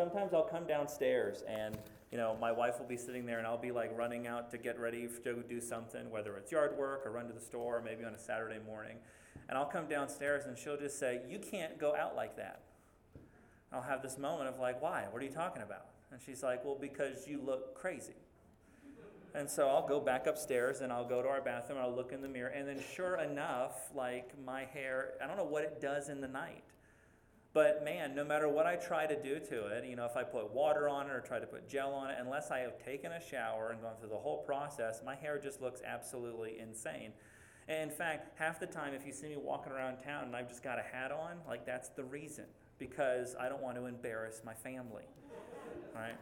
[0.00, 1.76] sometimes I'll come downstairs and
[2.10, 4.56] you know my wife will be sitting there and I'll be like running out to
[4.56, 7.82] get ready to do something, whether it's yard work or run to the store, or
[7.82, 8.96] maybe on a Saturday morning,
[9.50, 12.62] and I'll come downstairs and she'll just say, "You can't go out like that."
[13.72, 15.06] I'll have this moment of like, "Why?
[15.10, 18.16] What are you talking about?" And she's like, "Well, because you look crazy."
[19.34, 22.22] And so I'll go back upstairs and I'll go to our bathroom I'll look in
[22.22, 22.48] the mirror.
[22.48, 26.26] And then, sure enough, like my hair, I don't know what it does in the
[26.26, 26.64] night.
[27.52, 30.22] But man, no matter what I try to do to it, you know, if I
[30.22, 33.10] put water on it or try to put gel on it, unless I have taken
[33.10, 37.12] a shower and gone through the whole process, my hair just looks absolutely insane.
[37.66, 40.48] And in fact, half the time, if you see me walking around town and I've
[40.48, 42.44] just got a hat on, like that's the reason,
[42.78, 45.04] because I don't want to embarrass my family.
[45.94, 46.16] Right?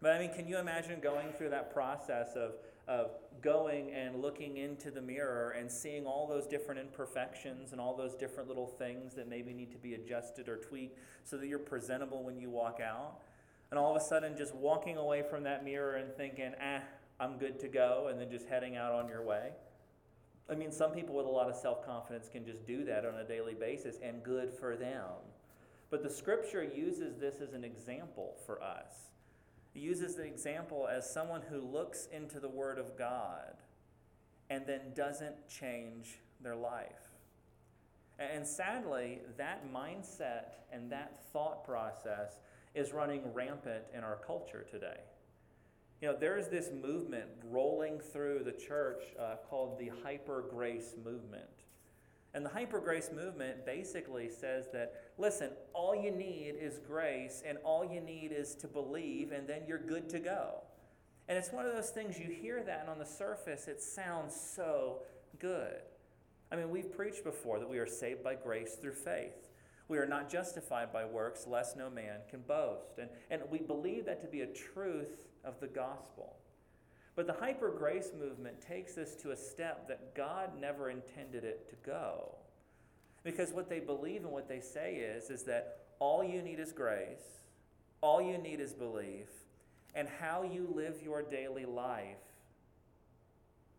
[0.00, 2.54] But I mean, can you imagine going through that process of,
[2.88, 3.10] of
[3.42, 8.14] going and looking into the mirror and seeing all those different imperfections and all those
[8.14, 12.22] different little things that maybe need to be adjusted or tweaked so that you're presentable
[12.22, 13.20] when you walk out?
[13.70, 16.82] And all of a sudden, just walking away from that mirror and thinking, ah,
[17.20, 19.50] I'm good to go, and then just heading out on your way?
[20.50, 23.14] I mean, some people with a lot of self confidence can just do that on
[23.14, 25.12] a daily basis, and good for them.
[25.90, 29.09] But the scripture uses this as an example for us
[29.74, 33.54] uses the example as someone who looks into the Word of God
[34.48, 37.10] and then doesn't change their life.
[38.18, 42.40] And sadly, that mindset and that thought process
[42.74, 45.00] is running rampant in our culture today.
[46.00, 51.59] You know, there's this movement rolling through the church uh, called the hyper grace movement.
[52.32, 57.58] And the hyper grace movement basically says that, listen, all you need is grace, and
[57.64, 60.62] all you need is to believe, and then you're good to go.
[61.28, 64.34] And it's one of those things you hear that, and on the surface, it sounds
[64.34, 65.02] so
[65.38, 65.80] good.
[66.52, 69.48] I mean, we've preached before that we are saved by grace through faith.
[69.88, 72.98] We are not justified by works, lest no man can boast.
[72.98, 76.36] And, and we believe that to be a truth of the gospel.
[77.16, 81.68] But the hyper grace movement takes this to a step that God never intended it
[81.70, 82.34] to go.
[83.24, 86.72] Because what they believe and what they say is, is that all you need is
[86.72, 87.42] grace,
[88.00, 89.28] all you need is belief,
[89.94, 92.16] and how you live your daily life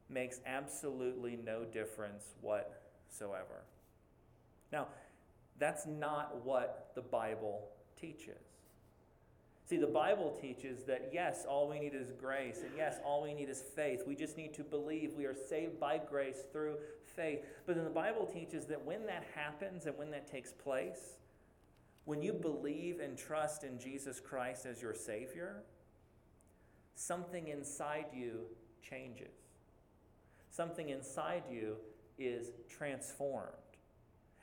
[0.10, 3.64] makes absolutely no difference whatsoever.
[4.72, 4.88] Now,
[5.58, 7.70] that's not what the Bible
[8.00, 8.51] teaches.
[9.72, 13.34] See, the Bible teaches that yes, all we need is grace, and yes, all we
[13.34, 14.04] need is faith.
[14.06, 16.76] We just need to believe we are saved by grace through
[17.16, 17.46] faith.
[17.66, 21.20] But then the Bible teaches that when that happens and when that takes place,
[22.04, 25.64] when you believe and trust in Jesus Christ as your Savior,
[26.96, 28.42] something inside you
[28.82, 29.32] changes.
[30.50, 31.78] Something inside you
[32.20, 33.71] is transformed.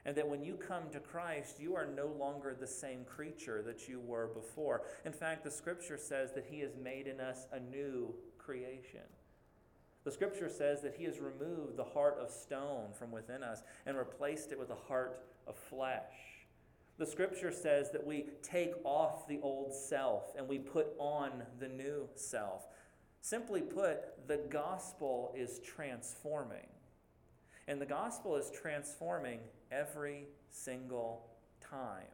[0.08, 3.90] And that when you come to Christ, you are no longer the same creature that
[3.90, 4.84] you were before.
[5.04, 9.02] In fact, the scripture says that He has made in us a new creation.
[10.04, 13.98] The scripture says that He has removed the heart of stone from within us and
[13.98, 16.46] replaced it with a heart of flesh.
[16.96, 21.68] The scripture says that we take off the old self and we put on the
[21.68, 22.66] new self.
[23.20, 26.66] Simply put, the gospel is transforming.
[27.66, 29.40] And the gospel is transforming
[29.70, 31.26] every single
[31.60, 32.06] time.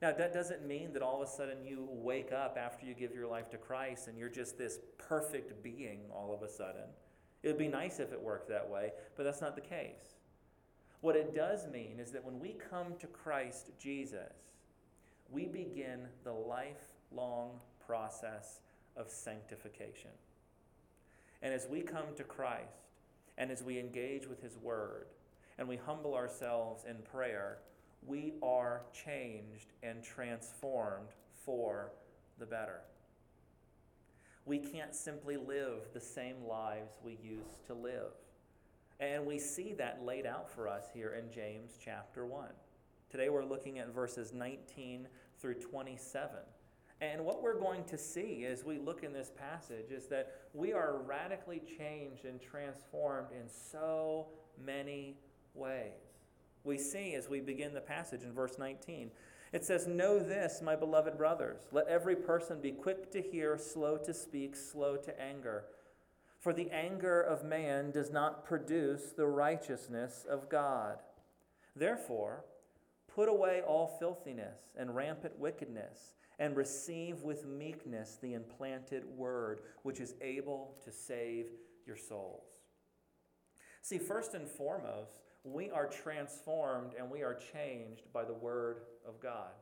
[0.00, 3.12] Now, that doesn't mean that all of a sudden you wake up after you give
[3.12, 6.88] your life to Christ and you're just this perfect being all of a sudden.
[7.42, 10.16] It would be nice if it worked that way, but that's not the case.
[11.00, 14.32] What it does mean is that when we come to Christ Jesus,
[15.30, 18.60] we begin the lifelong process
[18.96, 20.10] of sanctification.
[21.42, 22.88] And as we come to Christ,
[23.36, 25.06] and as we engage with His Word
[25.58, 27.58] and we humble ourselves in prayer,
[28.06, 31.08] we are changed and transformed
[31.44, 31.92] for
[32.38, 32.80] the better.
[34.44, 38.12] We can't simply live the same lives we used to live.
[39.00, 42.48] And we see that laid out for us here in James chapter 1.
[43.10, 45.06] Today we're looking at verses 19
[45.40, 46.30] through 27.
[47.00, 50.72] And what we're going to see as we look in this passage is that we
[50.72, 54.28] are radically changed and transformed in so
[54.64, 55.16] many
[55.58, 55.92] ways.
[56.64, 59.10] We see as we begin the passage in verse 19.
[59.52, 61.60] It says, Know this, my beloved brothers.
[61.72, 65.64] Let every person be quick to hear, slow to speak, slow to anger.
[66.38, 70.98] For the anger of man does not produce the righteousness of God.
[71.74, 72.44] Therefore,
[73.12, 79.98] put away all filthiness and rampant wickedness and receive with meekness the implanted word, which
[79.98, 81.46] is able to save
[81.86, 82.46] your souls.
[83.82, 89.20] See, first and foremost, we are transformed and we are changed by the word of
[89.20, 89.52] God.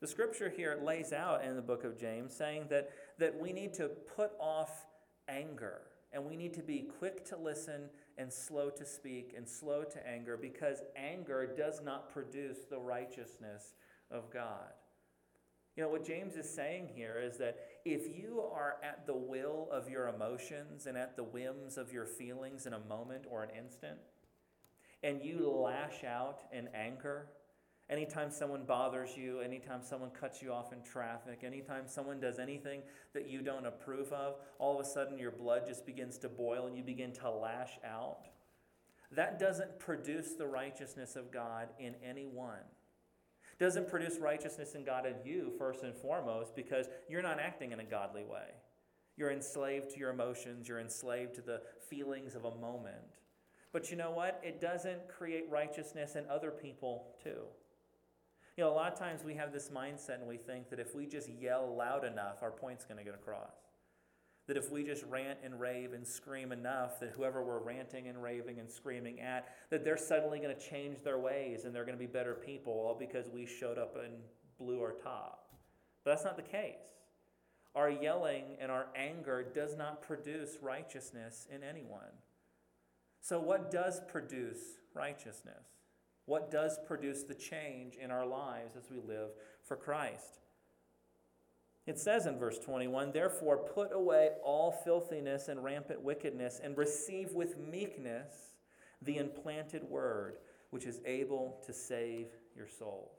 [0.00, 3.72] The scripture here lays out in the book of James saying that, that we need
[3.74, 4.86] to put off
[5.28, 5.82] anger
[6.12, 7.88] and we need to be quick to listen
[8.18, 13.74] and slow to speak and slow to anger because anger does not produce the righteousness
[14.10, 14.72] of God.
[15.76, 19.68] You know, what James is saying here is that if you are at the will
[19.70, 23.50] of your emotions and at the whims of your feelings in a moment or an
[23.50, 23.98] instant,
[25.06, 27.28] and you lash out in anger,
[27.88, 32.82] anytime someone bothers you, anytime someone cuts you off in traffic, anytime someone does anything
[33.14, 36.66] that you don't approve of, all of a sudden your blood just begins to boil
[36.66, 38.26] and you begin to lash out.
[39.12, 42.64] That doesn't produce the righteousness of God in anyone
[43.58, 47.80] doesn't produce righteousness in God in you, first and foremost, because you're not acting in
[47.80, 48.50] a godly way.
[49.16, 53.20] You're enslaved to your emotions, you're enslaved to the feelings of a moment.
[53.76, 54.40] But you know what?
[54.42, 57.42] It doesn't create righteousness in other people, too.
[58.56, 60.94] You know, a lot of times we have this mindset and we think that if
[60.94, 63.52] we just yell loud enough, our point's going to get across.
[64.46, 68.22] That if we just rant and rave and scream enough, that whoever we're ranting and
[68.22, 71.98] raving and screaming at, that they're suddenly going to change their ways and they're going
[71.98, 74.14] to be better people, all because we showed up and
[74.58, 75.50] blew our top.
[76.02, 76.78] But that's not the case.
[77.74, 82.08] Our yelling and our anger does not produce righteousness in anyone.
[83.26, 85.66] So, what does produce righteousness?
[86.26, 89.30] What does produce the change in our lives as we live
[89.64, 90.38] for Christ?
[91.88, 97.32] It says in verse 21 Therefore, put away all filthiness and rampant wickedness, and receive
[97.32, 98.54] with meekness
[99.02, 100.36] the implanted word,
[100.70, 103.16] which is able to save your souls.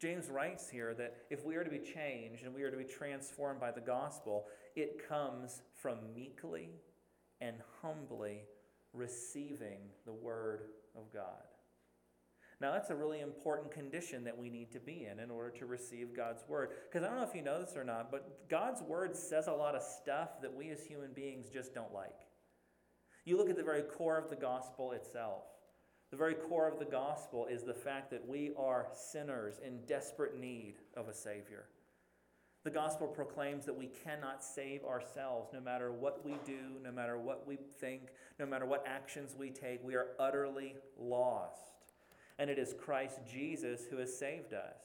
[0.00, 2.84] James writes here that if we are to be changed and we are to be
[2.84, 4.46] transformed by the gospel,
[4.76, 6.70] it comes from meekly
[7.40, 8.42] and humbly
[8.92, 10.62] receiving the word
[10.96, 11.44] of God.
[12.60, 15.66] Now, that's a really important condition that we need to be in in order to
[15.66, 16.70] receive God's word.
[16.90, 19.52] Because I don't know if you know this or not, but God's word says a
[19.52, 22.26] lot of stuff that we as human beings just don't like.
[23.24, 25.44] You look at the very core of the gospel itself.
[26.10, 30.36] The very core of the gospel is the fact that we are sinners in desperate
[30.40, 31.66] need of a Savior.
[32.68, 37.16] The gospel proclaims that we cannot save ourselves no matter what we do, no matter
[37.16, 39.82] what we think, no matter what actions we take.
[39.82, 41.78] We are utterly lost
[42.38, 44.76] and it is Christ Jesus who has saved us.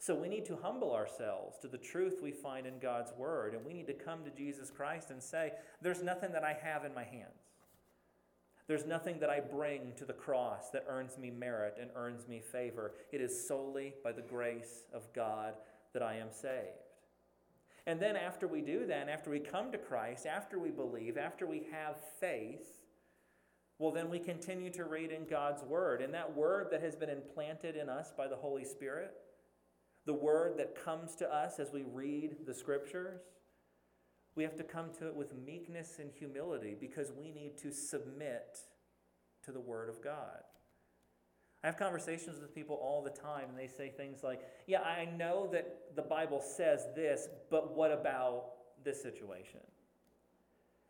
[0.00, 3.64] So we need to humble ourselves to the truth we find in God's Word, and
[3.64, 6.92] we need to come to Jesus Christ and say, There's nothing that I have in
[6.92, 7.52] my hands.
[8.66, 12.40] There's nothing that I bring to the cross that earns me merit and earns me
[12.40, 12.94] favor.
[13.12, 15.54] It is solely by the grace of God
[15.92, 16.87] that I am saved.
[17.88, 21.46] And then, after we do that, after we come to Christ, after we believe, after
[21.46, 22.80] we have faith,
[23.78, 26.02] well, then we continue to read in God's Word.
[26.02, 29.14] And that Word that has been implanted in us by the Holy Spirit,
[30.04, 33.22] the Word that comes to us as we read the Scriptures,
[34.34, 38.58] we have to come to it with meekness and humility because we need to submit
[39.46, 40.42] to the Word of God.
[41.62, 45.06] I have conversations with people all the time, and they say things like, Yeah, I
[45.16, 48.44] know that the Bible says this, but what about
[48.84, 49.60] this situation?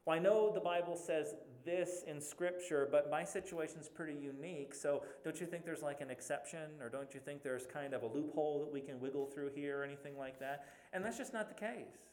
[0.04, 1.34] Well, I know the Bible says
[1.64, 4.74] this in Scripture, but my situation is pretty unique.
[4.74, 8.02] So don't you think there's like an exception, or don't you think there's kind of
[8.02, 10.66] a loophole that we can wiggle through here, or anything like that?
[10.92, 12.08] And that's just not the case.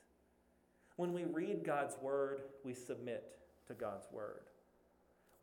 [0.97, 3.23] When we read God's Word, we submit
[3.67, 4.43] to God's Word.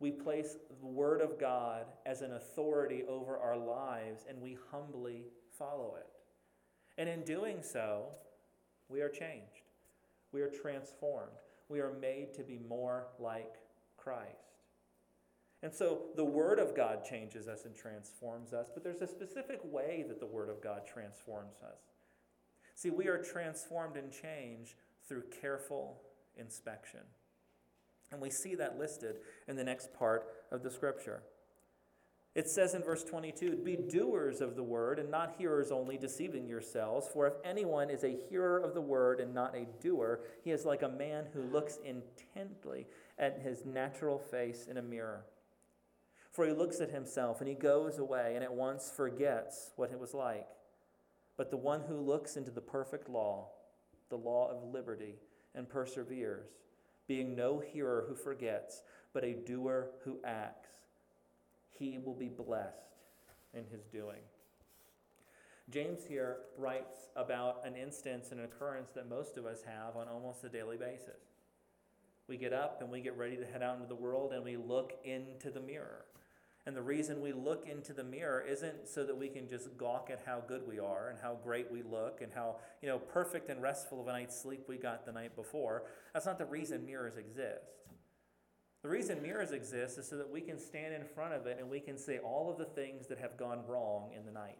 [0.03, 5.27] We place the Word of God as an authority over our lives, and we humbly
[5.57, 6.07] follow it.
[6.97, 8.07] And in doing so,
[8.89, 9.63] we are changed.
[10.33, 11.39] We are transformed.
[11.69, 13.55] We are made to be more like
[13.95, 14.57] Christ.
[15.61, 19.61] And so the Word of God changes us and transforms us, but there's a specific
[19.63, 21.79] way that the Word of God transforms us.
[22.75, 26.01] See, we are transformed and changed through careful
[26.35, 26.99] inspection.
[28.13, 29.17] And we see that listed
[29.47, 31.23] in the next part of the Scripture.
[32.35, 36.47] It says in verse 22 Be doers of the word and not hearers only, deceiving
[36.47, 37.07] yourselves.
[37.11, 40.63] For if anyone is a hearer of the word and not a doer, he is
[40.63, 42.85] like a man who looks intently
[43.17, 45.25] at his natural face in a mirror.
[46.31, 49.99] For he looks at himself and he goes away and at once forgets what it
[49.99, 50.47] was like.
[51.35, 53.49] But the one who looks into the perfect law,
[54.09, 55.15] the law of liberty,
[55.55, 56.45] and perseveres,
[57.07, 58.83] being no hearer who forgets,
[59.13, 60.69] but a doer who acts,
[61.71, 62.97] he will be blessed
[63.53, 64.21] in his doing.
[65.69, 70.07] James here writes about an instance, and an occurrence that most of us have on
[70.07, 71.21] almost a daily basis.
[72.27, 74.57] We get up and we get ready to head out into the world and we
[74.57, 76.05] look into the mirror.
[76.65, 80.09] And the reason we look into the mirror isn't so that we can just gawk
[80.09, 83.49] at how good we are and how great we look and how, you know, perfect
[83.49, 85.83] and restful of a night's sleep we got the night before.
[86.13, 87.65] That's not the reason mirrors exist.
[88.81, 91.69] The reason mirrors exist is so that we can stand in front of it and
[91.69, 94.59] we can say all of the things that have gone wrong in the night.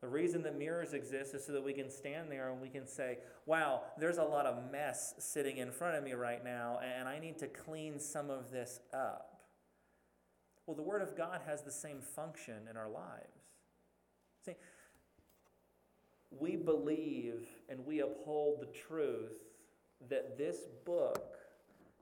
[0.00, 2.86] The reason that mirrors exist is so that we can stand there and we can
[2.86, 7.08] say, wow, there's a lot of mess sitting in front of me right now, and
[7.08, 9.37] I need to clean some of this up.
[10.68, 13.54] Well, the Word of God has the same function in our lives.
[14.44, 14.52] See,
[16.30, 19.32] we believe and we uphold the truth
[20.10, 21.38] that this book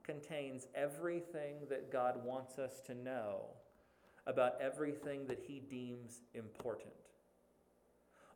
[0.03, 3.45] contains everything that God wants us to know
[4.27, 6.91] about everything that He deems important.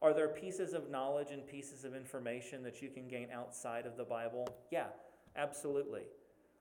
[0.01, 3.97] Are there pieces of knowledge and pieces of information that you can gain outside of
[3.97, 4.47] the Bible?
[4.71, 4.87] Yeah,
[5.35, 6.03] absolutely.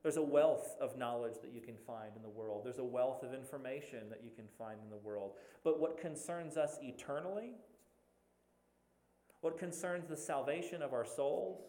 [0.02, 2.62] There's a wealth of knowledge that you can find in the world.
[2.64, 5.34] There's a wealth of information that you can find in the world.
[5.64, 7.52] But what concerns us eternally,
[9.42, 11.60] what concerns the salvation of our souls,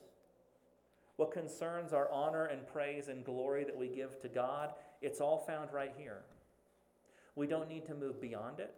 [1.16, 4.70] what concerns our honor and praise and glory that we give to God,
[5.02, 6.22] it's all found right here.
[7.34, 8.74] We don't need to move beyond it.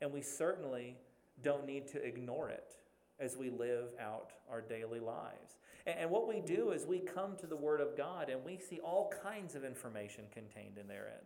[0.00, 0.96] And we certainly
[1.42, 2.76] don't need to ignore it
[3.20, 5.58] as we live out our daily lives.
[5.86, 8.80] And, what we do is we come to the Word of God and we see
[8.80, 11.24] all kinds of information contained in therein.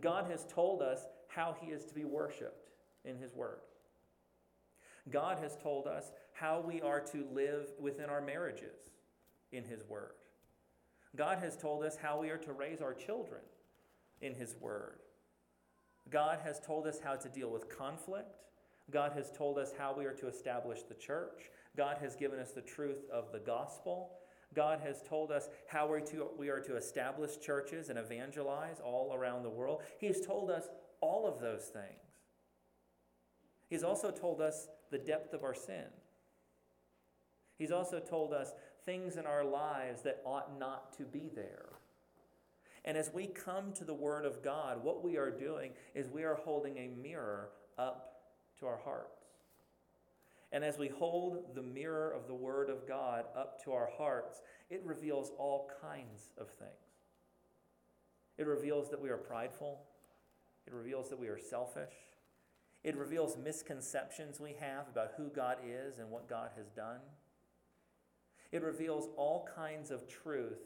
[0.00, 2.70] God has told us how He is to be worshiped
[3.04, 3.58] in His Word.
[5.10, 8.90] God has told us how we are to live within our marriages
[9.52, 10.12] in His Word.
[11.16, 13.42] God has told us how we are to raise our children
[14.20, 15.00] in His Word.
[16.10, 18.36] God has told us how to deal with conflict.
[18.90, 21.50] God has told us how we are to establish the church.
[21.76, 24.10] God has given us the truth of the gospel.
[24.54, 29.14] God has told us how we're to, we are to establish churches and evangelize all
[29.14, 29.82] around the world.
[29.98, 30.68] He has told us
[31.00, 32.04] all of those things.
[33.68, 35.86] He's also told us the depth of our sin.
[37.58, 38.52] He's also told us
[38.84, 41.70] things in our lives that ought not to be there.
[42.84, 46.24] And as we come to the Word of God, what we are doing is we
[46.24, 47.48] are holding a mirror
[47.78, 48.13] up
[48.64, 49.22] our hearts.
[50.52, 54.40] And as we hold the mirror of the Word of God up to our hearts,
[54.70, 56.70] it reveals all kinds of things.
[58.38, 59.80] It reveals that we are prideful,
[60.66, 61.94] it reveals that we are selfish,
[62.84, 67.00] it reveals misconceptions we have about who God is and what God has done.
[68.52, 70.60] It reveals all kinds of truth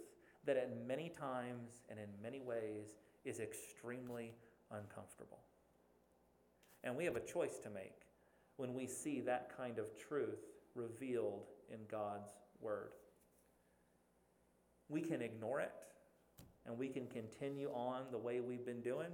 [0.44, 4.34] that at many times and in many ways is extremely
[4.70, 5.38] uncomfortable.
[6.84, 8.02] And we have a choice to make
[8.56, 12.30] when we see that kind of truth revealed in God's
[12.60, 12.90] Word.
[14.88, 15.72] We can ignore it
[16.66, 19.10] and we can continue on the way we've been doing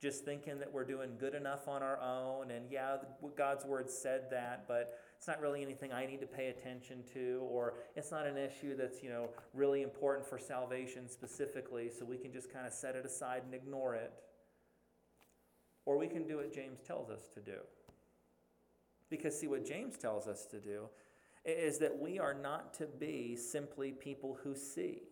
[0.00, 2.50] just thinking that we're doing good enough on our own.
[2.50, 2.96] And yeah,
[3.36, 7.40] God's word said that, but it's not really anything I need to pay attention to,
[7.50, 12.18] or it's not an issue that's, you know, really important for salvation specifically, so we
[12.18, 14.12] can just kind of set it aside and ignore it.
[15.86, 17.58] Or we can do what James tells us to do.
[19.08, 20.88] Because, see, what James tells us to do
[21.44, 25.02] is that we are not to be simply people who see.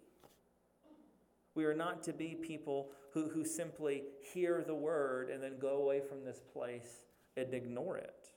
[1.55, 4.03] We are not to be people who, who simply
[4.33, 7.05] hear the word and then go away from this place
[7.37, 8.33] and ignore it.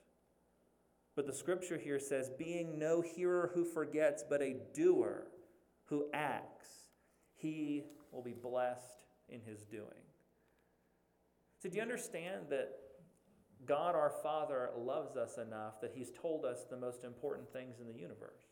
[1.16, 5.26] But the scripture here says, being no hearer who forgets, but a doer
[5.86, 6.68] who acts,
[7.34, 10.04] he will be blessed in his doing.
[11.58, 12.70] So, do you understand that
[13.66, 17.88] God our Father loves us enough that he's told us the most important things in
[17.88, 18.44] the universe?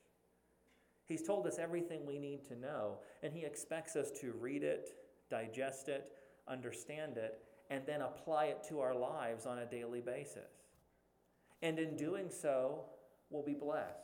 [1.07, 4.91] He's told us everything we need to know, and He expects us to read it,
[5.31, 6.11] digest it,
[6.49, 7.39] understand it,
[7.71, 10.65] and then apply it to our lives on a daily basis.
[11.63, 12.87] And in doing so,
[13.31, 14.03] we'll be blessed.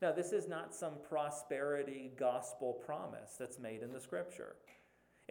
[0.00, 4.56] Now, this is not some prosperity gospel promise that's made in the scripture.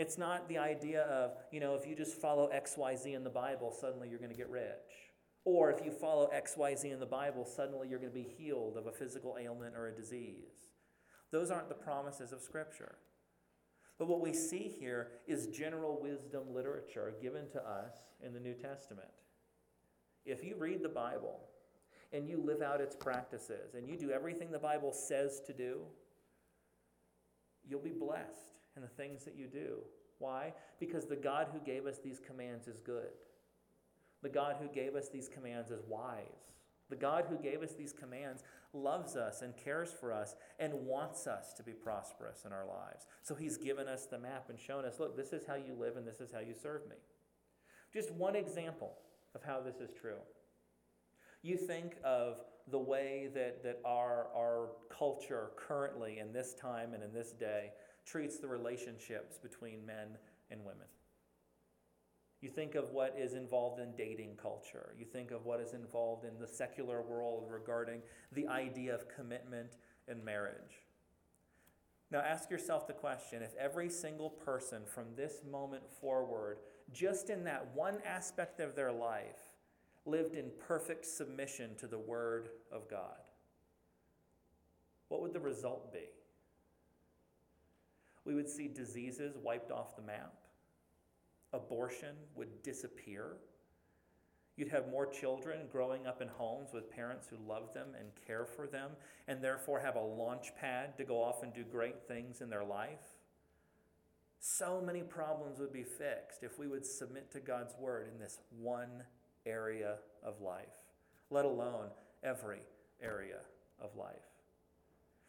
[0.01, 3.71] It's not the idea of, you know, if you just follow XYZ in the Bible,
[3.71, 5.11] suddenly you're going to get rich.
[5.45, 8.87] Or if you follow XYZ in the Bible, suddenly you're going to be healed of
[8.87, 10.71] a physical ailment or a disease.
[11.31, 12.95] Those aren't the promises of Scripture.
[13.99, 17.93] But what we see here is general wisdom literature given to us
[18.25, 19.07] in the New Testament.
[20.25, 21.41] If you read the Bible
[22.11, 25.81] and you live out its practices and you do everything the Bible says to do,
[27.63, 29.77] you'll be blessed in the things that you do.
[30.19, 30.53] Why?
[30.79, 33.09] Because the God who gave us these commands is good.
[34.21, 36.53] The God who gave us these commands is wise.
[36.89, 41.25] The God who gave us these commands loves us and cares for us and wants
[41.25, 43.07] us to be prosperous in our lives.
[43.23, 45.95] So he's given us the map and shown us look, this is how you live
[45.95, 46.97] and this is how you serve me.
[47.93, 48.93] Just one example
[49.33, 50.19] of how this is true.
[51.41, 57.03] You think of the way that, that our, our culture currently, in this time and
[57.03, 57.71] in this day,
[58.05, 60.17] treats the relationships between men
[60.49, 60.87] and women.
[62.41, 64.95] You think of what is involved in dating culture.
[64.97, 69.77] You think of what is involved in the secular world regarding the idea of commitment
[70.07, 70.81] and marriage.
[72.09, 76.57] Now, ask yourself the question if every single person from this moment forward,
[76.91, 79.55] just in that one aspect of their life,
[80.05, 83.21] lived in perfect submission to the Word of God,
[85.09, 86.09] what would the result be?
[88.25, 90.33] We would see diseases wiped off the map
[91.53, 93.37] abortion would disappear.
[94.55, 98.45] You'd have more children growing up in homes with parents who love them and care
[98.45, 98.91] for them,
[99.27, 102.63] and therefore have a launch pad to go off and do great things in their
[102.63, 103.17] life.
[104.39, 108.39] So many problems would be fixed if we would submit to God's word in this
[108.59, 109.03] one
[109.45, 110.65] area of life,
[111.29, 111.89] let alone
[112.23, 112.61] every
[113.01, 113.39] area
[113.79, 114.30] of life.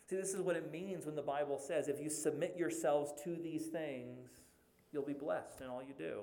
[0.08, 3.36] See, this is what it means when the Bible says if you submit yourselves to
[3.36, 4.28] these things,
[4.92, 6.20] You'll be blessed in all you do.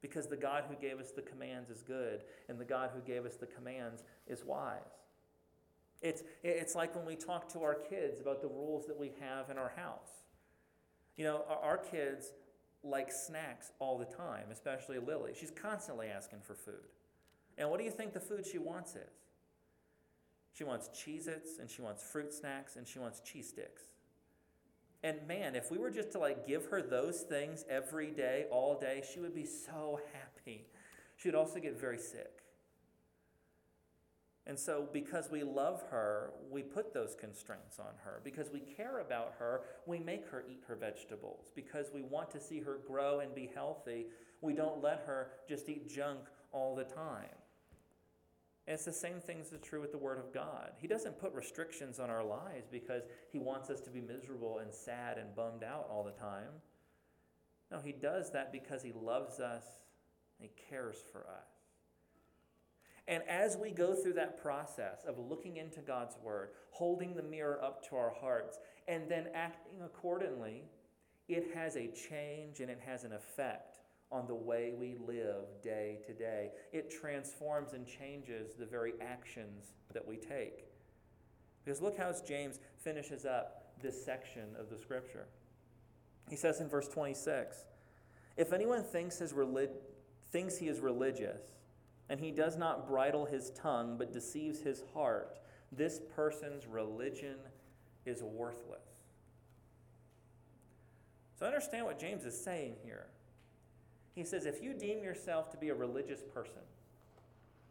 [0.00, 3.26] Because the God who gave us the commands is good, and the God who gave
[3.26, 4.78] us the commands is wise.
[6.00, 9.50] It's, it's like when we talk to our kids about the rules that we have
[9.50, 10.22] in our house.
[11.16, 12.32] You know, our, our kids
[12.84, 15.32] like snacks all the time, especially Lily.
[15.34, 16.92] She's constantly asking for food.
[17.58, 19.25] And what do you think the food she wants is?
[20.56, 23.82] She wants Cheez Its, and she wants fruit snacks, and she wants cheese sticks.
[25.02, 28.78] And man, if we were just to like give her those things every day, all
[28.78, 30.66] day, she would be so happy.
[31.16, 32.42] She would also get very sick.
[34.46, 38.20] And so, because we love her, we put those constraints on her.
[38.24, 41.52] Because we care about her, we make her eat her vegetables.
[41.54, 44.06] Because we want to see her grow and be healthy,
[44.40, 46.20] we don't let her just eat junk
[46.52, 47.28] all the time.
[48.66, 50.72] And it's the same thing that's true with the Word of God.
[50.78, 54.74] He doesn't put restrictions on our lives because He wants us to be miserable and
[54.74, 56.50] sad and bummed out all the time.
[57.70, 59.64] No, He does that because He loves us
[60.38, 61.48] and He cares for us.
[63.08, 67.62] And as we go through that process of looking into God's Word, holding the mirror
[67.62, 70.64] up to our hearts, and then acting accordingly,
[71.28, 73.75] it has a change and it has an effect
[74.12, 76.50] on the way we live day to day.
[76.72, 80.66] It transforms and changes the very actions that we take.
[81.64, 85.26] Because look how James finishes up this section of the scripture.
[86.30, 87.64] He says in verse 26
[88.36, 89.70] If anyone thinks, his relig-
[90.30, 91.40] thinks he is religious,
[92.08, 95.38] and he does not bridle his tongue but deceives his heart,
[95.72, 97.36] this person's religion
[98.04, 98.78] is worthless.
[101.38, 103.06] So understand what James is saying here.
[104.16, 106.62] He says, if you deem yourself to be a religious person,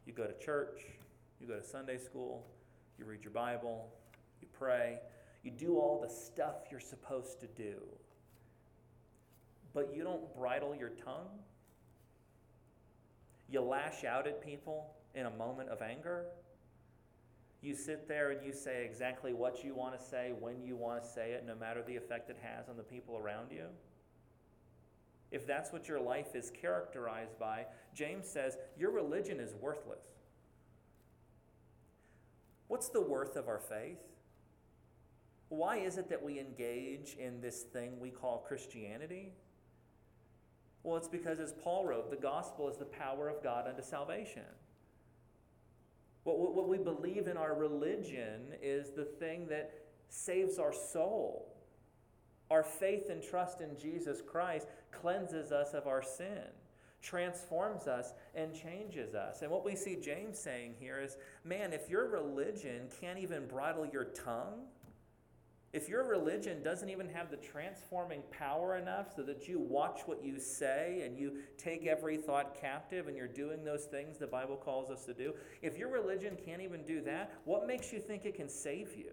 [0.05, 0.79] you go to church,
[1.41, 2.45] you go to Sunday school,
[2.99, 3.89] you read your Bible,
[4.41, 4.99] you pray,
[5.41, 7.77] you do all the stuff you're supposed to do,
[9.73, 11.39] but you don't bridle your tongue,
[13.49, 16.25] you lash out at people in a moment of anger.
[17.61, 21.03] You sit there and you say exactly what you want to say when you want
[21.03, 23.65] to say it, no matter the effect it has on the people around you
[25.35, 30.05] if that's what your life is characterized by, James says your religion is worthless.
[32.67, 33.99] What's the worth of our faith?
[35.49, 39.33] Why is it that we engage in this thing we call Christianity?
[40.83, 44.43] Well, it's because, as Paul wrote, the gospel is the power of God unto salvation.
[46.23, 49.73] What, what we believe in our religion is the thing that
[50.09, 51.54] saves our soul.
[52.51, 56.43] Our faith and trust in Jesus Christ cleanses us of our sin,
[57.01, 59.41] transforms us, and changes us.
[59.41, 63.85] And what we see James saying here is man, if your religion can't even bridle
[63.85, 64.67] your tongue,
[65.75, 70.23] if your religion doesn't even have the transforming power enough so that you watch what
[70.23, 74.55] you say and you take every thought captive and you're doing those things the Bible
[74.55, 78.23] calls us to do, if your religion can't even do that, what makes you think
[78.23, 79.11] it can save you?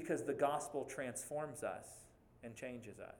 [0.00, 1.86] Because the gospel transforms us
[2.44, 3.18] and changes us.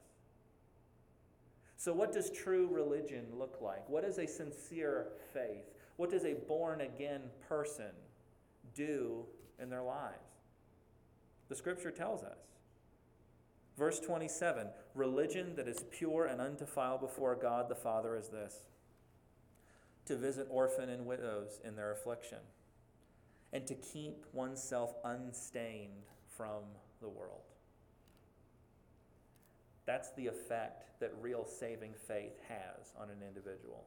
[1.77, 3.89] So, what does true religion look like?
[3.89, 5.65] What is a sincere faith?
[5.97, 7.91] What does a born again person
[8.77, 9.25] do
[9.61, 10.15] in their lives?
[11.49, 12.39] The scripture tells us.
[13.77, 18.55] Verse 27 Religion that is pure and undefiled before God the Father is this
[20.07, 22.39] to visit orphan and widows in their affliction,
[23.53, 26.07] and to keep oneself unstained
[26.39, 26.63] from
[27.03, 27.43] the world.
[29.85, 33.85] That's the effect that real saving faith has on an individual.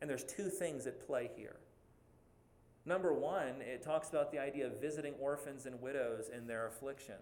[0.00, 1.56] And there's two things at play here.
[2.84, 7.16] Number one, it talks about the idea of visiting orphans and widows in their affliction.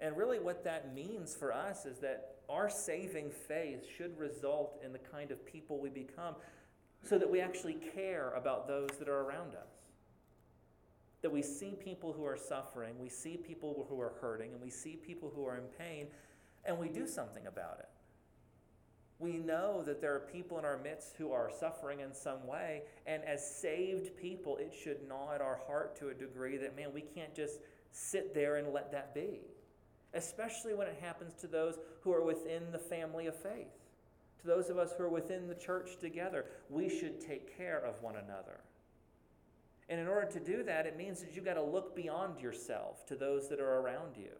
[0.00, 4.92] And really, what that means for us is that our saving faith should result in
[4.92, 6.34] the kind of people we become
[7.02, 9.73] so that we actually care about those that are around us.
[11.24, 14.68] That we see people who are suffering, we see people who are hurting, and we
[14.68, 16.08] see people who are in pain,
[16.66, 17.88] and we do something about it.
[19.18, 22.82] We know that there are people in our midst who are suffering in some way,
[23.06, 26.92] and as saved people, it should gnaw at our heart to a degree that, man,
[26.92, 27.60] we can't just
[27.90, 29.40] sit there and let that be.
[30.12, 33.72] Especially when it happens to those who are within the family of faith,
[34.42, 36.44] to those of us who are within the church together.
[36.68, 38.60] We should take care of one another.
[39.88, 43.04] And in order to do that, it means that you've got to look beyond yourself
[43.06, 44.30] to those that are around you.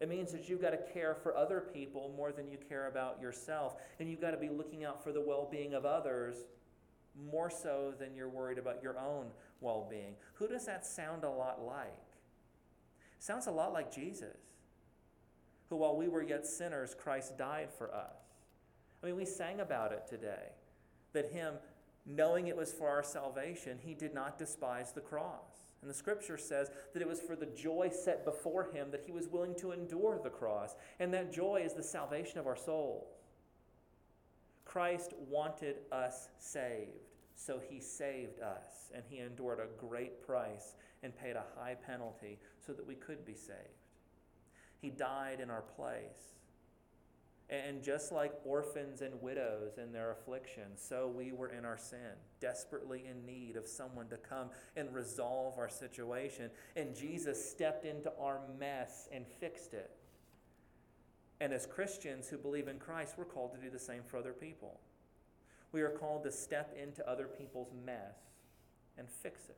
[0.00, 3.20] It means that you've got to care for other people more than you care about
[3.20, 3.76] yourself.
[3.98, 6.36] And you've got to be looking out for the well being of others
[7.30, 9.26] more so than you're worried about your own
[9.60, 10.14] well being.
[10.34, 11.96] Who does that sound a lot like?
[13.18, 14.36] Sounds a lot like Jesus,
[15.70, 18.20] who, while we were yet sinners, Christ died for us.
[19.02, 20.52] I mean, we sang about it today
[21.12, 21.54] that Him,
[22.06, 25.66] knowing it was for our salvation, He did not despise the cross.
[25.86, 29.12] And the scripture says that it was for the joy set before him that he
[29.12, 30.74] was willing to endure the cross.
[30.98, 33.06] And that joy is the salvation of our souls.
[34.64, 38.90] Christ wanted us saved, so he saved us.
[38.94, 43.24] And he endured a great price and paid a high penalty so that we could
[43.24, 43.58] be saved.
[44.80, 46.35] He died in our place.
[47.48, 52.16] And just like orphans and widows in their affliction, so we were in our sin,
[52.40, 56.50] desperately in need of someone to come and resolve our situation.
[56.74, 59.92] And Jesus stepped into our mess and fixed it.
[61.40, 64.32] And as Christians who believe in Christ, we're called to do the same for other
[64.32, 64.80] people.
[65.70, 68.16] We are called to step into other people's mess
[68.98, 69.56] and fix it.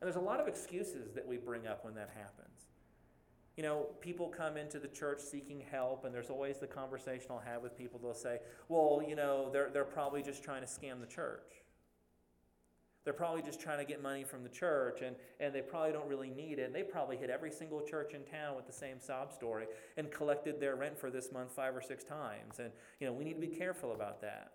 [0.00, 2.66] And there's a lot of excuses that we bring up when that happens.
[3.60, 7.40] You know, people come into the church seeking help, and there's always the conversation I'll
[7.40, 8.00] have with people.
[8.02, 8.38] They'll say,
[8.70, 11.52] well, you know, they're, they're probably just trying to scam the church.
[13.04, 16.08] They're probably just trying to get money from the church, and, and they probably don't
[16.08, 16.62] really need it.
[16.62, 19.66] And they probably hit every single church in town with the same sob story
[19.98, 22.60] and collected their rent for this month five or six times.
[22.60, 24.52] And, you know, we need to be careful about that.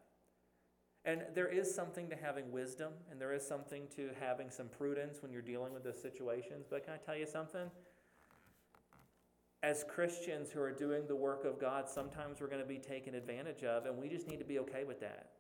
[1.08, 5.22] And there is something to having wisdom, and there is something to having some prudence
[5.22, 6.66] when you're dealing with those situations.
[6.68, 7.70] But can I tell you something?
[9.66, 13.16] As Christians who are doing the work of God, sometimes we're going to be taken
[13.16, 15.32] advantage of, and we just need to be okay with that.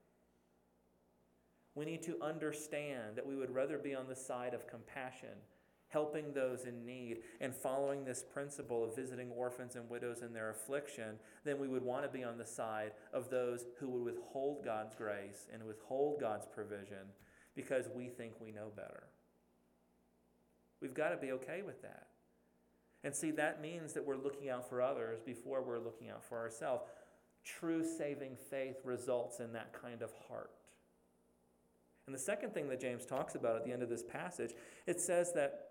[1.76, 5.38] We need to understand that we would rather be on the side of compassion,
[5.90, 10.50] helping those in need, and following this principle of visiting orphans and widows in their
[10.50, 14.66] affliction, than we would want to be on the side of those who would withhold
[14.66, 17.12] God's grace and withhold God's provision
[17.56, 19.04] because we think we know better.
[20.82, 22.08] We've got to be okay with that.
[23.06, 26.39] And see, that means that we're looking out for others before we're looking out for
[26.39, 26.84] ourselves.
[27.44, 30.50] True saving faith results in that kind of heart.
[32.08, 34.54] And the second thing that James talks about at the end of this passage,
[34.88, 35.68] it says that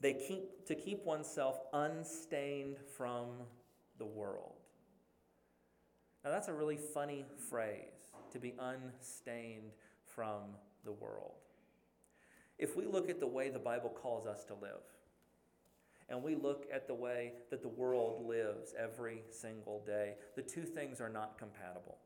[0.00, 3.26] they keep to keep oneself unstained from
[3.98, 4.54] the world.
[6.24, 9.72] Now that's a really funny phrase, to be unstained
[10.06, 10.40] from
[10.86, 11.34] the world.
[12.58, 14.80] If we look at the way the Bible calls us to live,
[16.12, 20.62] and we look at the way that the world lives every single day, the two
[20.62, 21.96] things are not compatible.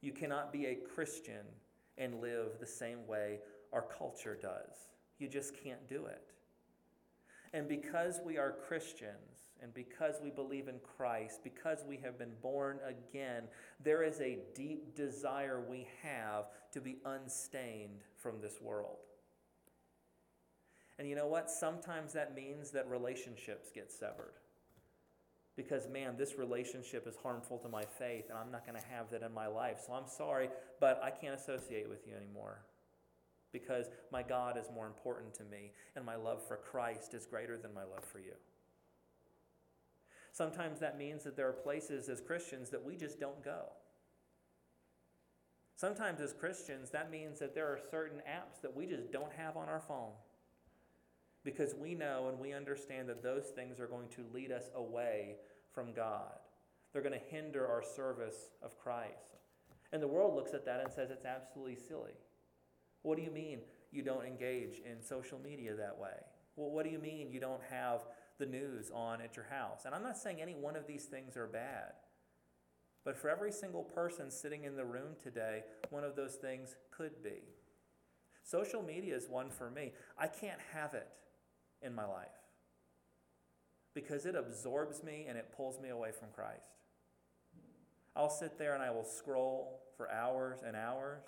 [0.00, 1.44] You cannot be a Christian
[1.98, 4.88] and live the same way our culture does.
[5.18, 6.22] You just can't do it.
[7.52, 12.32] And because we are Christians, and because we believe in Christ, because we have been
[12.42, 13.44] born again,
[13.82, 18.96] there is a deep desire we have to be unstained from this world.
[20.98, 21.50] And you know what?
[21.50, 24.34] Sometimes that means that relationships get severed.
[25.56, 29.10] Because, man, this relationship is harmful to my faith, and I'm not going to have
[29.10, 29.78] that in my life.
[29.86, 30.48] So I'm sorry,
[30.80, 32.60] but I can't associate with you anymore.
[33.52, 37.56] Because my God is more important to me, and my love for Christ is greater
[37.56, 38.34] than my love for you.
[40.32, 43.66] Sometimes that means that there are places as Christians that we just don't go.
[45.76, 49.56] Sometimes as Christians, that means that there are certain apps that we just don't have
[49.56, 50.12] on our phone
[51.44, 55.36] because we know and we understand that those things are going to lead us away
[55.72, 56.38] from God.
[56.92, 59.36] They're going to hinder our service of Christ.
[59.92, 62.14] And the world looks at that and says it's absolutely silly.
[63.02, 63.60] What do you mean
[63.92, 66.16] you don't engage in social media that way?
[66.56, 68.04] Well, what do you mean you don't have
[68.38, 69.82] the news on at your house?
[69.84, 71.92] And I'm not saying any one of these things are bad.
[73.04, 77.22] But for every single person sitting in the room today, one of those things could
[77.22, 77.42] be.
[78.42, 79.92] Social media is one for me.
[80.18, 81.08] I can't have it
[81.84, 82.28] in my life
[83.94, 86.80] because it absorbs me and it pulls me away from Christ.
[88.16, 91.22] I'll sit there and I will scroll for hours and hours,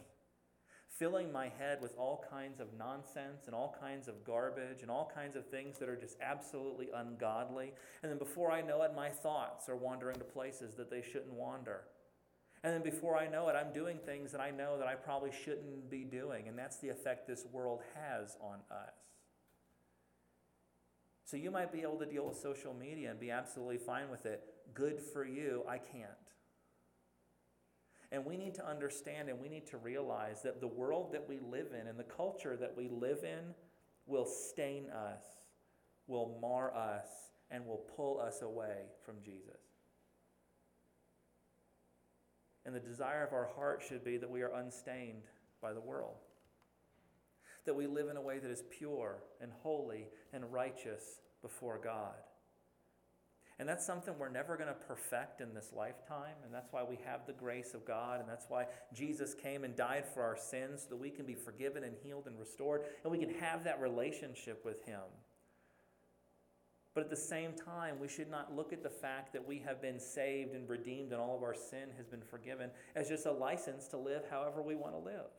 [0.88, 5.10] filling my head with all kinds of nonsense and all kinds of garbage and all
[5.14, 7.72] kinds of things that are just absolutely ungodly.
[8.02, 11.32] And then before I know it, my thoughts are wandering to places that they shouldn't
[11.32, 11.82] wander.
[12.64, 15.30] And then before I know it, I'm doing things that I know that I probably
[15.44, 16.48] shouldn't be doing.
[16.48, 18.94] And that's the effect this world has on us.
[21.26, 24.26] So you might be able to deal with social media and be absolutely fine with
[24.26, 24.44] it.
[24.74, 25.64] Good for you.
[25.68, 26.08] I can't.
[28.12, 31.40] And we need to understand and we need to realize that the world that we
[31.40, 33.54] live in and the culture that we live in
[34.06, 35.24] will stain us,
[36.06, 37.08] will mar us,
[37.50, 39.60] and will pull us away from Jesus.
[42.64, 45.24] And the desire of our heart should be that we are unstained
[45.60, 46.18] by the world.
[47.66, 52.14] That we live in a way that is pure and holy and righteous before God.
[53.58, 56.34] And that's something we're never going to perfect in this lifetime.
[56.44, 58.20] And that's why we have the grace of God.
[58.20, 61.34] And that's why Jesus came and died for our sins so that we can be
[61.34, 62.82] forgiven and healed and restored.
[63.02, 65.00] And we can have that relationship with Him.
[66.94, 69.80] But at the same time, we should not look at the fact that we have
[69.80, 73.32] been saved and redeemed and all of our sin has been forgiven as just a
[73.32, 75.30] license to live however we want to live.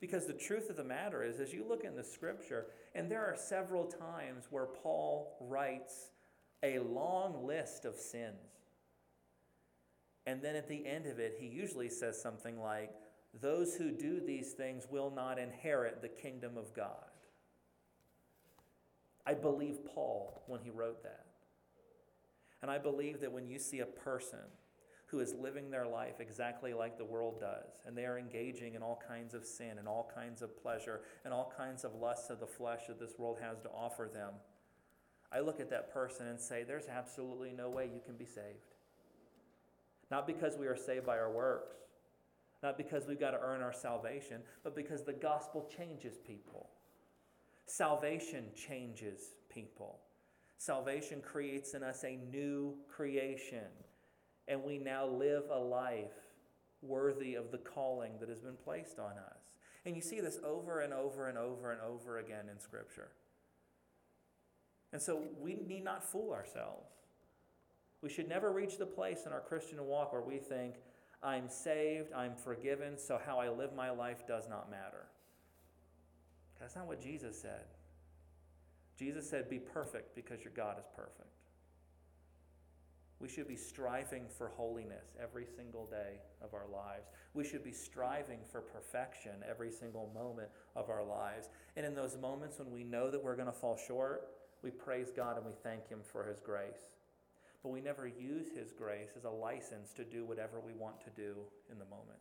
[0.00, 3.24] Because the truth of the matter is, as you look in the scripture, and there
[3.24, 6.10] are several times where Paul writes
[6.62, 8.34] a long list of sins.
[10.26, 12.90] And then at the end of it, he usually says something like,
[13.40, 17.10] Those who do these things will not inherit the kingdom of God.
[19.24, 21.26] I believe Paul when he wrote that.
[22.62, 24.40] And I believe that when you see a person
[25.06, 28.82] who is living their life exactly like the world does, and they are engaging in
[28.82, 32.40] all kinds of sin and all kinds of pleasure and all kinds of lusts of
[32.40, 34.32] the flesh that this world has to offer them,
[35.32, 38.74] I look at that person and say, There's absolutely no way you can be saved.
[40.10, 41.76] Not because we are saved by our works,
[42.62, 46.70] not because we've got to earn our salvation, but because the gospel changes people.
[47.66, 49.98] Salvation changes people.
[50.58, 53.66] Salvation creates in us a new creation,
[54.48, 56.12] and we now live a life
[56.82, 59.40] worthy of the calling that has been placed on us.
[59.84, 63.08] And you see this over and over and over and over again in Scripture.
[64.92, 66.90] And so we need not fool ourselves.
[68.02, 70.76] We should never reach the place in our Christian walk where we think,
[71.22, 75.06] I'm saved, I'm forgiven, so how I live my life does not matter.
[76.60, 77.64] That's not what Jesus said.
[78.98, 81.25] Jesus said, Be perfect because your God is perfect.
[83.18, 87.08] We should be striving for holiness every single day of our lives.
[87.32, 91.48] We should be striving for perfection every single moment of our lives.
[91.76, 94.28] And in those moments when we know that we're going to fall short,
[94.62, 96.90] we praise God and we thank Him for His grace.
[97.62, 101.10] But we never use His grace as a license to do whatever we want to
[101.10, 101.36] do
[101.70, 102.20] in the moment.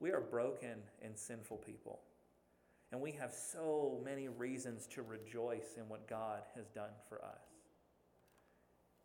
[0.00, 2.00] We are broken and sinful people.
[2.90, 7.47] And we have so many reasons to rejoice in what God has done for us.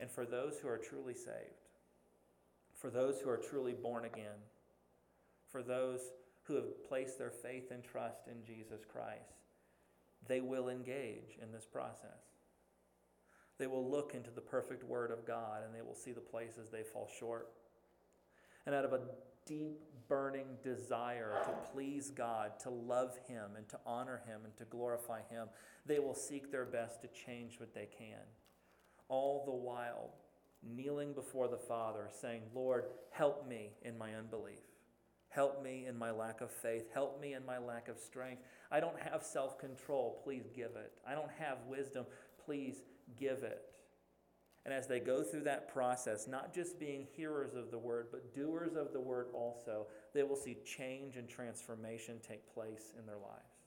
[0.03, 1.69] And for those who are truly saved,
[2.75, 4.35] for those who are truly born again,
[5.47, 6.01] for those
[6.43, 9.45] who have placed their faith and trust in Jesus Christ,
[10.27, 12.19] they will engage in this process.
[13.57, 16.67] They will look into the perfect Word of God and they will see the places
[16.69, 17.47] they fall short.
[18.65, 18.99] And out of a
[19.45, 24.65] deep, burning desire to please God, to love Him, and to honor Him, and to
[24.65, 25.47] glorify Him,
[25.85, 28.19] they will seek their best to change what they can.
[29.13, 30.09] All the while,
[30.63, 34.65] kneeling before the Father, saying, Lord, help me in my unbelief.
[35.29, 36.87] Help me in my lack of faith.
[36.91, 38.41] Help me in my lack of strength.
[38.71, 40.19] I don't have self control.
[40.23, 40.93] Please give it.
[41.07, 42.07] I don't have wisdom.
[42.43, 42.77] Please
[43.15, 43.61] give it.
[44.65, 48.33] And as they go through that process, not just being hearers of the word, but
[48.33, 53.17] doers of the word also, they will see change and transformation take place in their
[53.17, 53.61] lives.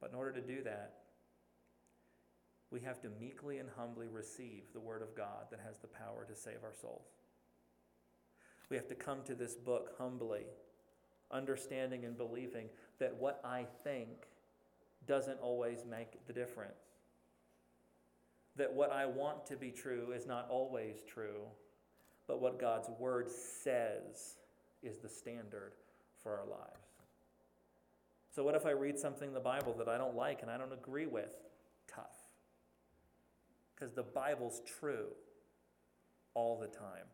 [0.00, 0.94] But in order to do that,
[2.70, 6.26] we have to meekly and humbly receive the word of God that has the power
[6.28, 7.06] to save our souls.
[8.68, 10.46] We have to come to this book humbly,
[11.30, 14.08] understanding and believing that what I think
[15.06, 16.72] doesn't always make the difference.
[18.56, 21.42] That what I want to be true is not always true,
[22.26, 24.38] but what God's word says
[24.82, 25.72] is the standard
[26.22, 26.86] for our lives.
[28.34, 30.58] So, what if I read something in the Bible that I don't like and I
[30.58, 31.36] don't agree with?
[31.86, 32.25] Tough.
[33.76, 35.08] Because the Bible's true
[36.34, 37.04] all the time.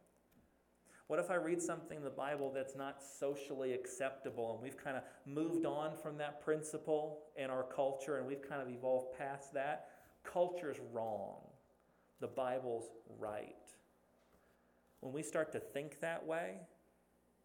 [1.08, 4.96] What if I read something in the Bible that's not socially acceptable and we've kind
[4.96, 9.52] of moved on from that principle in our culture and we've kind of evolved past
[9.52, 9.88] that?
[10.24, 11.40] Culture's wrong.
[12.20, 12.86] The Bible's
[13.18, 13.56] right.
[15.00, 16.60] When we start to think that way,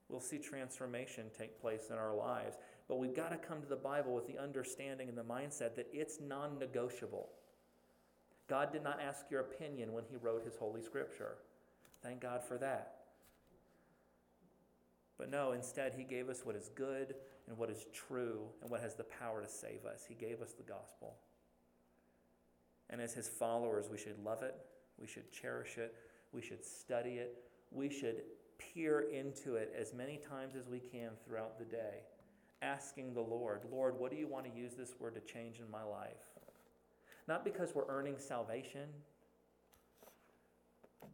[0.07, 2.55] we'll see transformation take place in our lives.
[2.87, 5.87] But we've got to come to the Bible with the understanding and the mindset that
[5.91, 7.29] it's non negotiable.
[8.47, 11.35] God did not ask your opinion when He wrote His Holy Scripture.
[12.01, 12.93] Thank God for that.
[15.17, 17.15] But no, instead, He gave us what is good
[17.47, 20.05] and what is true and what has the power to save us.
[20.07, 21.15] He gave us the gospel.
[22.89, 24.55] And as His followers, we should love it,
[24.99, 25.93] we should cherish it,
[26.31, 28.21] we should study it, we should
[28.57, 32.03] peer into it as many times as we can throughout the day,
[32.61, 35.69] asking the Lord, Lord, what do you want to use this word to change in
[35.69, 36.26] my life?
[37.27, 38.89] Not because we're earning salvation,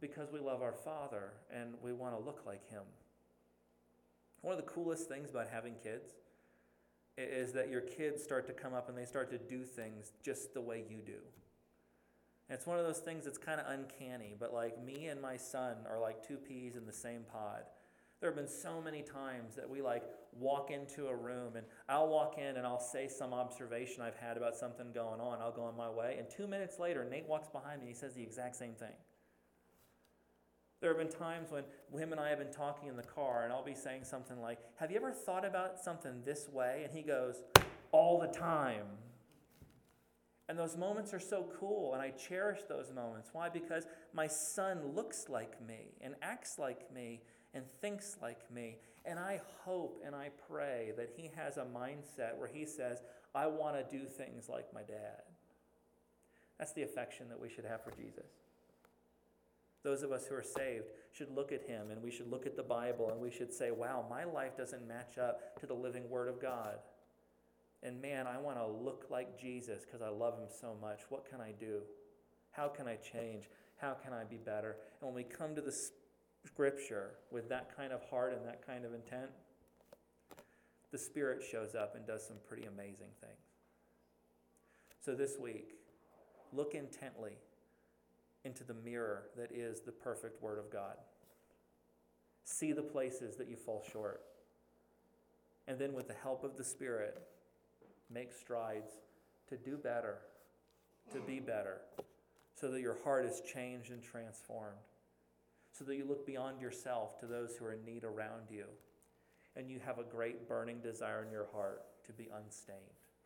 [0.00, 2.82] because we love our Father and we want to look like Him.
[4.42, 6.12] One of the coolest things about having kids
[7.16, 10.52] is that your kids start to come up and they start to do things just
[10.52, 11.20] the way you do.
[12.48, 15.36] And it's one of those things that's kind of uncanny, but like me and my
[15.36, 17.62] son are like two peas in the same pod.
[18.20, 20.04] There have been so many times that we like
[20.38, 24.36] walk into a room and I'll walk in and I'll say some observation I've had
[24.36, 25.40] about something going on.
[25.40, 26.16] I'll go on my way.
[26.18, 28.94] And two minutes later, Nate walks behind me and he says the exact same thing.
[30.84, 31.64] There have been times when
[31.98, 34.58] him and I have been talking in the car, and I'll be saying something like,
[34.76, 36.82] Have you ever thought about something this way?
[36.84, 37.42] And he goes,
[37.90, 38.84] All the time.
[40.46, 43.30] And those moments are so cool, and I cherish those moments.
[43.32, 43.48] Why?
[43.48, 47.22] Because my son looks like me, and acts like me,
[47.54, 48.76] and thinks like me.
[49.04, 53.02] And I hope and I pray that he has a mindset where he says,
[53.34, 55.22] I want to do things like my dad.
[56.58, 58.30] That's the affection that we should have for Jesus.
[59.82, 62.56] Those of us who are saved should look at him and we should look at
[62.56, 66.08] the Bible and we should say, wow, my life doesn't match up to the living
[66.08, 66.76] Word of God.
[67.82, 71.00] And man, I want to look like Jesus because I love him so much.
[71.10, 71.82] What can I do?
[72.50, 73.50] How can I change?
[73.76, 74.76] How can I be better?
[75.00, 75.76] And when we come to the
[76.46, 79.30] scripture with that kind of heart and that kind of intent,
[80.92, 83.54] the Spirit shows up and does some pretty amazing things.
[85.04, 85.74] So this week,
[86.52, 87.32] look intently
[88.44, 90.96] into the mirror that is the perfect Word of God.
[92.44, 94.20] See the places that you fall short.
[95.66, 97.20] And then, with the help of the Spirit,
[98.12, 98.92] make strides
[99.48, 100.18] to do better,
[101.12, 101.80] to be better,
[102.54, 104.76] so that your heart is changed and transformed,
[105.76, 108.64] so that you look beyond yourself to those who are in need around you,
[109.56, 112.78] and you have a great burning desire in your heart to be unstained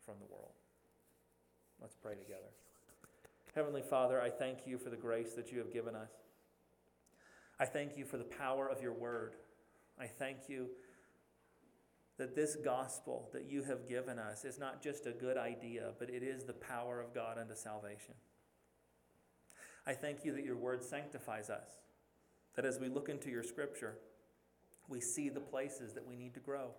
[0.03, 0.53] from the world.
[1.79, 2.49] Let's pray together.
[3.55, 6.11] Heavenly Father, I thank you for the grace that you have given us.
[7.59, 9.35] I thank you for the power of your word.
[9.99, 10.69] I thank you
[12.17, 16.09] that this gospel that you have given us is not just a good idea, but
[16.09, 18.15] it is the power of God unto salvation.
[19.85, 21.69] I thank you that your word sanctifies us,
[22.55, 23.95] that as we look into your scripture,
[24.87, 26.71] we see the places that we need to grow.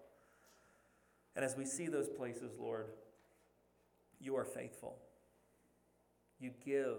[1.36, 2.86] And as we see those places, Lord,
[4.20, 4.96] you are faithful.
[6.40, 6.96] You give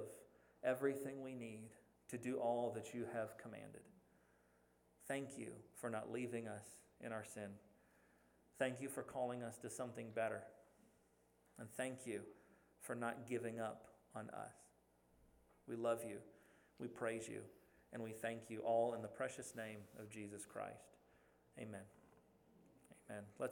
[0.63, 1.69] everything we need
[2.09, 3.81] to do all that you have commanded.
[5.07, 6.65] Thank you for not leaving us
[7.03, 7.49] in our sin.
[8.57, 10.41] Thank you for calling us to something better.
[11.59, 12.21] And thank you
[12.79, 14.55] for not giving up on us.
[15.67, 16.17] We love you,
[16.79, 17.41] we praise you,
[17.93, 20.97] and we thank you all in the precious name of Jesus Christ.
[21.59, 21.81] Amen.
[23.09, 23.23] Amen.
[23.39, 23.49] Let's